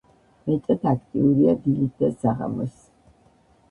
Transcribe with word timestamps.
მეტად 0.47 0.87
აქტიურია 0.93 1.55
დილით 1.69 1.97
და 2.03 2.13
საღამოს. 2.19 2.85